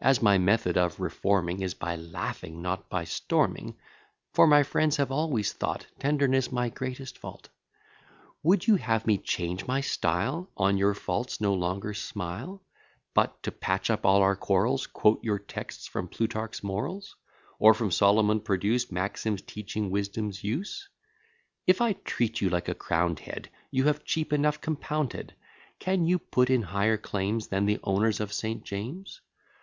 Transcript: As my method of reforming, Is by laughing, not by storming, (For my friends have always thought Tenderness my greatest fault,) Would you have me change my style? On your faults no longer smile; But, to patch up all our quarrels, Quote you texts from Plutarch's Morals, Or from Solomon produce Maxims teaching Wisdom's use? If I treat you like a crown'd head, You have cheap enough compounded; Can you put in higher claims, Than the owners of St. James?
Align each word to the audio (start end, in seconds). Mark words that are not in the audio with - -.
As 0.00 0.22
my 0.22 0.38
method 0.38 0.78
of 0.78 0.98
reforming, 1.00 1.60
Is 1.60 1.74
by 1.74 1.96
laughing, 1.96 2.62
not 2.62 2.88
by 2.88 3.04
storming, 3.04 3.76
(For 4.32 4.46
my 4.46 4.62
friends 4.62 4.96
have 4.96 5.10
always 5.10 5.52
thought 5.52 5.86
Tenderness 5.98 6.50
my 6.50 6.70
greatest 6.70 7.18
fault,) 7.18 7.50
Would 8.44 8.66
you 8.66 8.76
have 8.76 9.06
me 9.06 9.18
change 9.18 9.66
my 9.66 9.82
style? 9.82 10.48
On 10.56 10.78
your 10.78 10.94
faults 10.94 11.40
no 11.40 11.52
longer 11.52 11.92
smile; 11.92 12.62
But, 13.12 13.42
to 13.42 13.52
patch 13.52 13.90
up 13.90 14.06
all 14.06 14.22
our 14.22 14.36
quarrels, 14.36 14.86
Quote 14.86 15.18
you 15.22 15.38
texts 15.38 15.86
from 15.86 16.08
Plutarch's 16.08 16.62
Morals, 16.62 17.16
Or 17.58 17.74
from 17.74 17.90
Solomon 17.90 18.40
produce 18.40 18.90
Maxims 18.90 19.42
teaching 19.42 19.90
Wisdom's 19.90 20.42
use? 20.42 20.88
If 21.66 21.82
I 21.82 21.92
treat 21.92 22.40
you 22.40 22.48
like 22.48 22.68
a 22.68 22.74
crown'd 22.74 23.18
head, 23.18 23.50
You 23.70 23.84
have 23.84 24.04
cheap 24.04 24.32
enough 24.32 24.60
compounded; 24.62 25.34
Can 25.78 26.06
you 26.06 26.18
put 26.20 26.48
in 26.48 26.62
higher 26.62 26.96
claims, 26.96 27.48
Than 27.48 27.66
the 27.66 27.80
owners 27.82 28.20
of 28.20 28.32
St. 28.32 28.64
James? 28.64 29.20